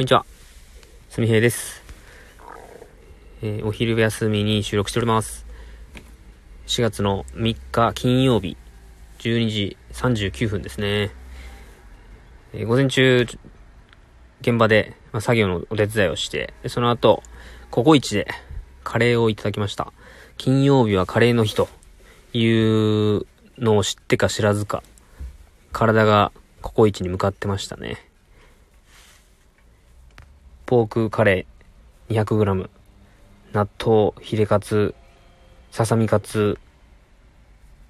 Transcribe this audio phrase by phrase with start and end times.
[0.00, 0.24] こんにちは。
[1.10, 1.82] すみへいです。
[3.42, 5.44] えー、お昼休みに収録しております。
[6.68, 8.56] 4月の3日金曜日、
[9.18, 11.10] 12時39分ですね。
[12.54, 13.26] えー、午前中、
[14.40, 17.22] 現場で、まあ、作業のお手伝いをして、その後、
[17.70, 18.26] ココイチで
[18.82, 19.92] カレーをいただきました。
[20.38, 21.68] 金曜日はカレーの日と
[22.32, 22.48] い
[23.18, 23.26] う
[23.58, 24.82] のを知ってか知らずか、
[25.72, 26.32] 体が
[26.62, 28.09] ココイチに向かってましたね。
[30.70, 32.70] ポークカレー 200g、
[33.52, 34.94] 納豆、ヒレカツ、
[35.72, 36.60] ささみカツ、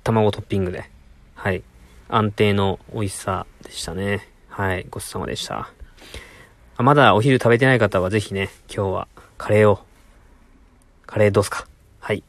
[0.02, 0.90] 卵トッピングで、
[1.34, 1.62] はい、
[2.08, 4.26] 安定の美味しさでしたね。
[4.48, 5.68] はい、ごちそうさまでした。
[6.78, 9.80] あまだお昼食べてない方はぜひね、今日はカレーを、
[11.04, 11.66] カレーどうすか
[11.98, 12.24] はい。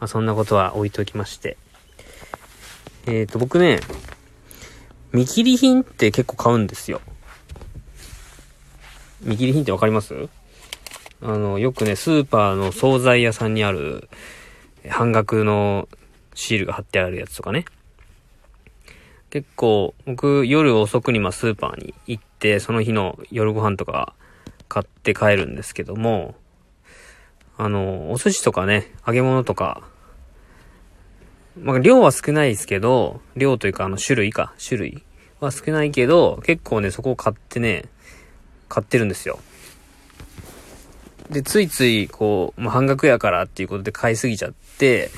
[0.00, 1.56] まあ、そんなことは置いときまして。
[3.06, 3.78] えっ、ー、と、僕ね、
[5.12, 7.00] 見切り品って結構買うんですよ。
[9.24, 10.28] 見切り品ってわかります？
[11.22, 14.08] あの、よくね、スーパーの惣菜屋さんにある、
[14.88, 15.88] 半額の
[16.34, 17.64] シールが貼ってあるやつとかね。
[19.30, 24.14] 結構、僕、夜遅くにまスーパーに行って、その日の夜ご飯とか
[24.68, 26.34] 買って帰るんですけども、
[27.56, 29.82] あの、お寿司とかね、揚げ物とか、
[31.58, 35.02] まあ、量は少ないですけど、量というかあの種類か、種類
[35.40, 37.86] は少ないけど、結構ね、そこを買ってね、
[38.74, 39.38] 買ってるんですよ。
[41.30, 45.10] で、ついつい、こう、まあ、半額やからっていうことで買いすぎちゃって、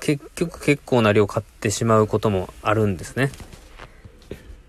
[0.00, 3.30] 結局結構な量買ってしまうこともあるんですね。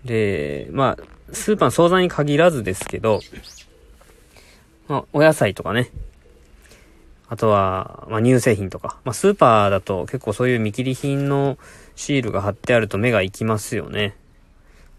[0.04, 3.20] で、まあ、スーパーの惣菜に限らずですけど、
[4.88, 5.90] まあ、お野菜とかね、
[7.28, 11.56] あとは、まあ、乳製品とか、まあ、スーパーだと結構そういう見切り品の
[11.96, 14.16] シールが貼ってあると目が行きますよね。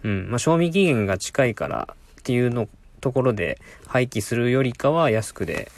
[0.03, 0.29] うん。
[0.29, 2.67] まあ、賞味期限が近いからっていうの
[3.03, 5.69] ところで廃棄するよりかは安くで、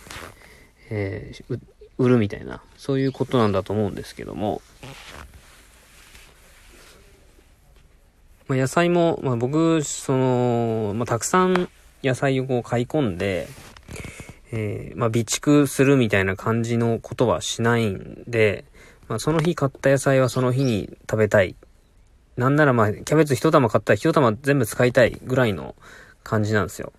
[0.92, 1.60] えー、
[1.98, 4.62] 売るみたいな、そういうことなんだと思うんですけども、
[8.48, 11.68] まあ、野菜も、まあ、僕、その、まあ、たくさん
[12.04, 13.48] 野菜をこう買い込んで、
[14.52, 18.66] えー、まあ、備蓄するみたいな感じのことはしないんで、
[19.08, 21.56] まあ、その日買った野菜はその日に食べたい。
[22.38, 25.74] なんならまあ、キャベツ一玉買ったら一玉全部使いたいぐらいの
[26.24, 26.94] 感じなんですよ。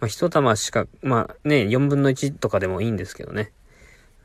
[0.00, 3.52] まあ、一玉しか、まあね、4分の1とかでもいいんですけどね。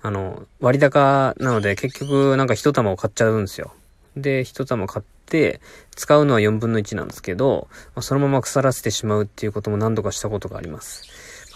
[0.02, 3.74] あの、割高なので結局なんか一玉を買っちゃうんですよ。
[4.16, 5.60] で、一玉買って、
[5.96, 11.04] 使うのは4分の1なんですけど、まあ、そのまま腐らせてしまうっていうことも何度かしたことがあります。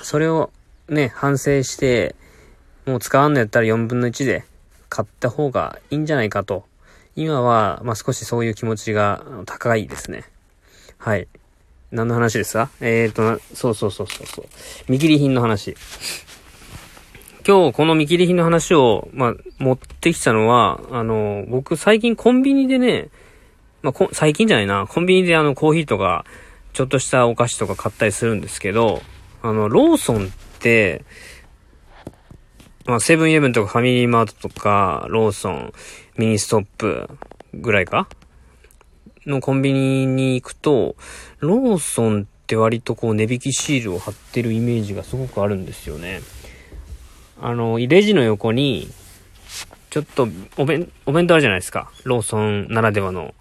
[0.01, 0.51] それを
[0.89, 2.15] ね、反省して、
[2.85, 4.43] もう使わんのやったら4分の1で
[4.89, 6.65] 買った方がいいんじゃないかと。
[7.15, 10.25] 今は、まあ、少しそういう気持ちが高いですね。
[10.97, 11.27] はい。
[11.91, 14.45] 何の話ですかえーと、そうそうそうそうそう。
[14.87, 15.75] 見切り品の話。
[17.47, 23.09] 今日この見切り品の話を、まあ、持ってきたのは、あの、僕最近コンビニでね、
[23.81, 26.25] まあ、最近じゃないな、コンビニであのコーヒーとか、
[26.73, 29.01] ちょっとしたお菓子とか買ったりするんですけど、
[29.41, 30.29] あの、ローソンっ
[30.59, 31.03] て、
[32.85, 35.73] まあ、セブンイレブンとかファミリーマートとか、ローソン、
[36.17, 37.09] ミニストップ
[37.55, 38.07] ぐらいか？
[39.25, 40.95] のコンビニに行くと、
[41.39, 46.21] ローソンって割とこう値引きシールを貼ってるイメージがすごくあるんですよね。
[47.41, 48.89] あの、レジの横に、
[49.89, 50.27] ちょっと
[50.57, 51.91] お弁、お弁当あるじゃないですか。
[52.03, 53.33] ローソンならではの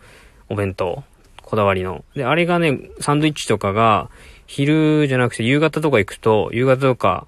[0.48, 1.02] お弁当。
[1.42, 2.04] こだわりの。
[2.14, 4.10] で、あれがね、サンドイッチとかが、
[4.46, 7.26] 昼じゃなくて夕方とか行くと、夕方とか、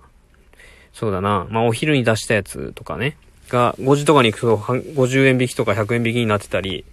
[0.93, 3.17] そうだな、まあお昼に出したやつとかね、
[3.49, 6.85] が5時とかに行くと50円引きとか100円引きになってたり、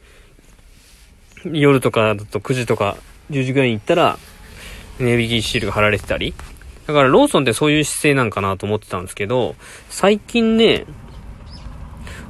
[1.46, 2.98] 夜とかだと9時とか
[3.32, 4.18] 10時ぐらいに行ったら、
[5.00, 6.34] 値引きシールが貼られてたり。
[6.88, 9.56] だからローソンってそういう姿勢なんかなと思ってたんですけど、
[9.90, 10.86] 最近ね、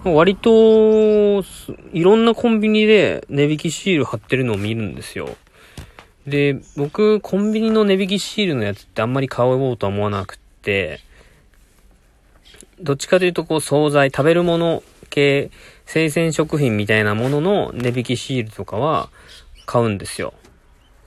[0.03, 1.43] 割と、
[1.93, 5.29] いろんなコンビニで値引きシール貼ってるのを見るんですよ。
[6.25, 10.99] で、僕、コンビニの値引きシールのやつってあんまり買おうとは思わなくって、
[12.79, 15.49] どっちかというとこう、惣菜、食べるもの系、
[15.87, 19.09] 生鮮食品みたいなものの値引きシールとかは
[19.65, 20.33] 買うんですよ。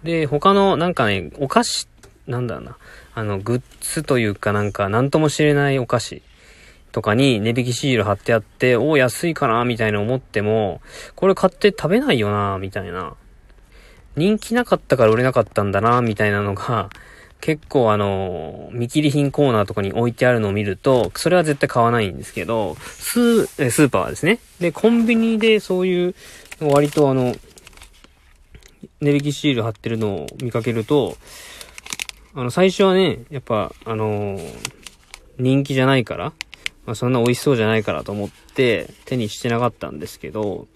[0.03, 1.87] で、他のなんかね、お菓子、
[2.27, 2.77] なんだろうな、
[3.15, 6.23] あの、グッズというかなんか、なんとも知れないお菓子
[6.93, 10.81] とかに値引きシール貼ってあって、お安いかなみたいな思っても、
[11.15, 13.15] これ買って食べないよなみたいな。
[14.17, 16.89] 人気なかったから売れなかったんだなみたいなのが、
[17.41, 24.39] 結構あの、見切り品コーナーとかに置いてあるのを見ると、それは絶対買わないんですけど、スー、スーパーですね。
[24.61, 26.15] で、コンビニでそういう、
[26.61, 27.35] 割とあの、
[29.01, 31.17] 値引きシール貼ってるのを見かけると、
[32.35, 34.39] あの、最初はね、やっぱ、あの、
[35.39, 36.33] 人気じゃないから、
[36.87, 40.69] まあ、そんな美味しそうじゃないからと思って手にしてなかったんですけど、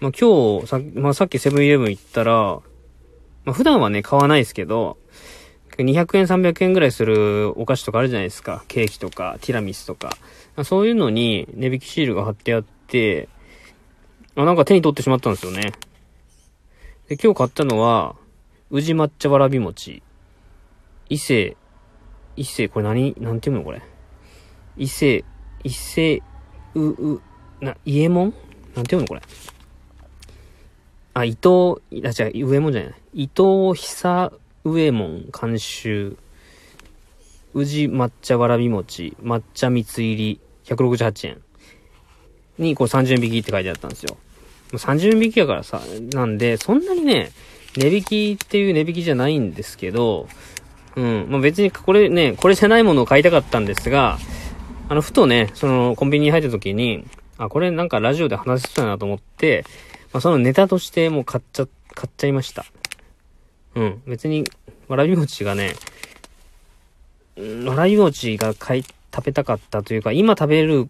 [0.00, 2.60] まあ、今日、さ,、まあ、さっきセブンイレブン行ったら、
[3.44, 4.98] まあ、普段はね、買わないですけど、
[5.78, 8.64] 200円、300円ぐらいするお菓子とかあるじゃないですか。
[8.68, 10.16] ケーキとか、ティラミスとか。
[10.64, 13.28] そういうのに値引きシールが貼ってあって、
[14.36, 15.72] あ、なんか手に取ってしまったんですよね。
[17.08, 18.16] で、今日買ったのは、
[18.70, 20.02] 宇治抹茶わらび餅。
[21.08, 21.56] 伊勢、
[22.36, 23.80] 伊勢、これ何、なんていうのこれ？
[24.76, 25.24] 伊勢、
[25.62, 26.22] 伊勢、
[26.74, 27.22] う、う、
[27.60, 28.34] な、伊右衛門？
[28.74, 29.22] なんていうのこれ？
[31.14, 32.94] あ、伊藤、あ、違う、上門じゃない。
[33.14, 34.32] 伊藤久
[34.66, 36.16] 上門監修。
[37.54, 41.40] 宇治抹茶わらび餅、抹茶蜜入り、168円。
[42.58, 44.16] に、こう30円引きって書いてあったんですよ。
[44.72, 45.80] 30円引きやからさ、
[46.12, 47.30] なんで、そんなにね、
[47.76, 50.28] 値引きっていう値引きじゃないんですけど、
[50.96, 51.26] うん。
[51.30, 54.18] まあ、別にこれね、これじゃないものを買いたかったんですが、
[54.88, 57.06] あの、ふとね、その、コンビニに入った時に、
[57.38, 59.64] あ、これなんかラジオで話せそうだなと思って、
[60.12, 62.64] まあ、そのネタとしてもう買っちゃ、買っちゃいました。
[63.76, 64.02] うん。
[64.06, 64.44] 別に、
[64.88, 65.74] わらび餅がね、
[67.66, 68.84] わらび餅が買い、
[69.14, 70.88] 食べたかったというか、今食べる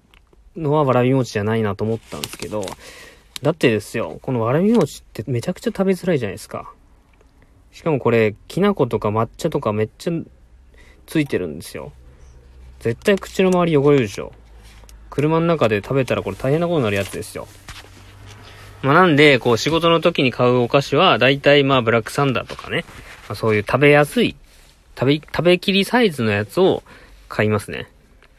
[0.56, 2.64] のはわらび餅じゃないなと思ったんですけど、
[3.42, 6.72] だってですよ、このわらび餅ってめちゃくちゃ食べづらいじゃないですか。
[7.72, 10.12] しかもこれ、きな粉とか抹茶とかめっちゃ
[11.06, 11.92] ついてるんですよ。
[12.80, 14.32] 絶対口の周り汚れるでしょ。
[15.10, 17.48] 車の中で食べたらこれ大変なことになるやつですよ。
[18.82, 22.84] まあなんで、こう仕事の時に買うお菓子は、だいたいまあブラックサンダーとかね、
[23.28, 24.36] まあ、そういう食べやすい、
[24.98, 26.82] 食べ、食べきりサイズのやつを
[27.28, 27.88] 買いますね。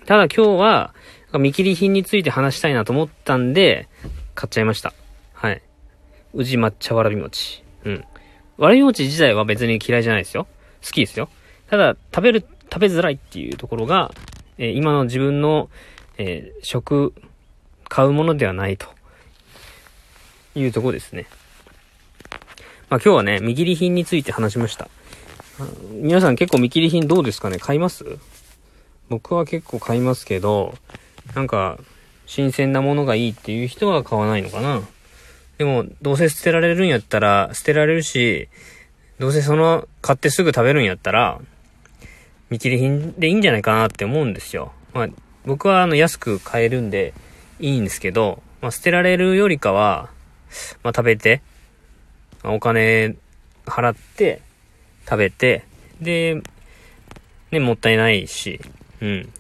[0.05, 0.93] ただ今日は、
[1.33, 3.89] 見切り品について話したいなと思ったんで、
[4.35, 4.93] 買っちゃいました。
[5.33, 5.61] はい。
[6.33, 7.63] 宇治抹茶わらび餅。
[7.83, 8.05] うん。
[8.57, 10.47] わらび餅自体は別に嫌いじゃないですよ。
[10.85, 11.29] 好きですよ。
[11.69, 14.13] ただ、食べる、食べづらいっていうところが、
[14.57, 15.69] えー、今の自分の、
[16.17, 17.13] えー、食、
[17.89, 18.87] 買うものではないと
[20.59, 21.27] いうとこですね。
[22.89, 24.89] まあ今日はね、見切り品について話しました。
[25.91, 27.57] 皆さん結構見切り品どうですかね？
[27.59, 28.05] 買います？
[29.09, 30.75] 僕は結構買いますけど、
[31.33, 31.79] なんか、
[32.25, 34.81] 新鮮なものがいいっていう人は買わないのかな
[35.57, 38.49] でも、どうせ捨てられるんやったら、捨てられるし、
[39.17, 41.39] どうせその、買ってすぐ食べるんやったら、
[42.49, 44.73] 見切り品でいいんじゃないかなって思うんですよ。
[44.93, 45.07] まあ、
[45.45, 47.13] 僕はあの、安く買えるんで、
[47.59, 50.09] いいんですけど、まあ、捨てられるよりかは、
[50.83, 51.41] まあ、食べて、
[52.43, 53.15] お金
[53.65, 54.41] 払って、
[55.05, 55.63] 食べて、
[56.01, 56.41] で、
[57.51, 58.59] ね、もったいないし、
[59.01, 59.33] うん。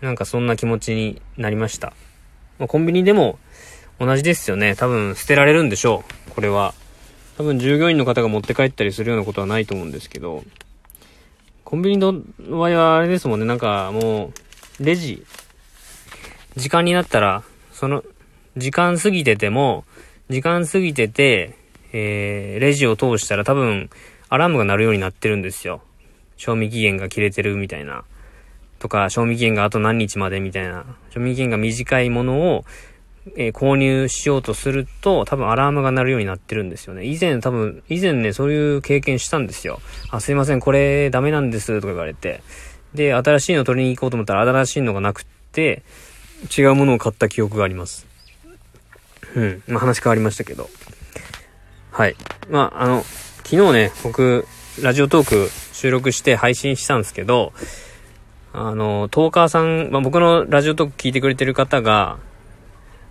[0.00, 1.92] なんかそんな気持ちになりました。
[2.58, 3.38] まあ、コンビニでも、
[3.98, 4.74] 同じですよね。
[4.76, 6.30] 多分捨てられるんでしょう。
[6.30, 6.74] これは。
[7.36, 10.44] 多分従業員の方が持って帰ったりするようなことはないと思うんですけど、
[11.64, 13.46] コンビニの場合はあれですもんね。
[13.46, 14.32] なんかも
[14.80, 15.24] う、レジ、
[16.56, 17.42] 時間になったら、
[17.72, 18.04] その、
[18.56, 19.84] 時間過ぎてても、
[20.28, 21.54] 時間過ぎてて、
[21.92, 23.90] えー、レジを通したら多分、
[24.28, 25.82] アラームが鳴るようになってるんですよ。
[26.36, 28.04] 賞味期限が切れてるみたいな。
[28.78, 30.84] とか、賞味期限があと何日までみたいな。
[31.10, 32.64] 賞味期限が短いものを
[33.34, 37.04] えー、購入しようとすると、多分アラームが鳴るようになってるんですよね。
[37.06, 39.80] 以前多分、以前ね、そういう経験したんですよ。
[40.10, 42.42] あ、すいません、これダメなんです、とか言われて。
[42.94, 45.82] で、新しいの取りに行こうと思ったら新しいのがなくって、
[46.56, 48.06] 違うものを買った記憶があります。
[49.36, 49.62] うん。
[49.68, 50.68] まあ、話変わりましたけど。
[51.92, 52.16] はい。
[52.50, 53.04] まあ、あの、
[53.44, 54.46] 昨日ね、僕、
[54.82, 57.52] ラジオトーク収録して配信したんですけど、
[58.52, 62.18] あの、トーカーさん、まあ、僕のラジオトーク聞いてくれてる方が、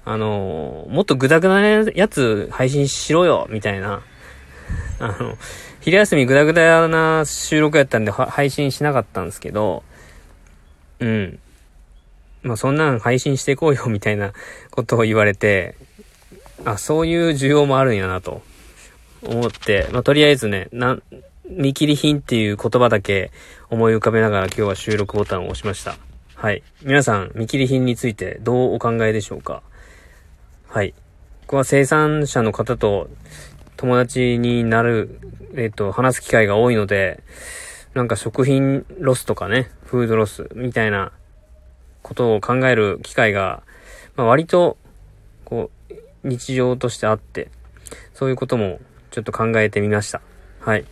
[0.03, 4.01] あの、もっとグダグダなやつ配信しろよ、みたいな。
[5.00, 5.38] あの、
[5.82, 9.84] 昼休みグダグダな収録やったんで配信しなかったんですけど、
[11.00, 11.39] うん。
[12.44, 14.34] まあそんなん配信していこうよ、みたいな
[14.72, 15.75] ことを言われて、
[16.64, 18.42] あ、そういう需要もあるんやな、と
[19.24, 20.98] 思って、まあとりあえずね、な、
[21.50, 23.32] 見切り品っていう言葉だけ
[23.70, 25.98] 思い浮かべながら今日は収録ボタンを押しました。
[26.36, 26.64] はい。
[26.82, 29.62] 皆さん、見切り品についてどうお考えでしょうか？
[30.68, 30.94] はい。
[31.42, 33.10] ここは生産者の方と
[33.78, 35.20] 友達になる、
[35.56, 37.22] えっ、と、話す機会が多いので、
[37.94, 41.12] なんか食品ロスとかね、フードロスみたいな
[42.02, 43.62] ことを考える機会が、
[44.16, 44.78] まあ、割と、
[45.46, 45.85] こう、
[46.25, 47.50] 日常としてあって、
[48.13, 48.79] そういうことも
[49.12, 50.22] ちょっと考えてみました。
[50.60, 50.86] はい。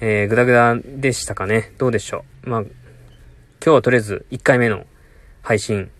[0.00, 1.72] えー、ぐだぐだでしたかね。
[1.76, 2.50] どうでしょう。
[2.50, 2.72] まあ、今
[3.60, 4.86] 日はとりあえず1回目の
[5.42, 5.90] 配信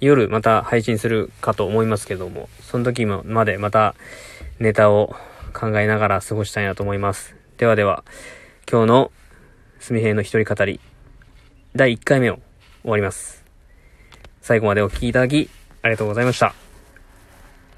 [0.00, 3.94] 夜また配信するかと思いますけども、その時までまた
[4.58, 5.14] ネタを
[5.52, 7.36] 考えながら過ごしたいなと思います。
[7.58, 8.04] ではでは、
[8.70, 9.12] 今日の、
[9.78, 10.80] すみへいの一人語り、
[11.76, 12.38] 第1回目を
[12.82, 13.44] 終わります。
[14.40, 15.50] 最後までお聴きいただき、
[15.82, 16.69] ありがとうございました。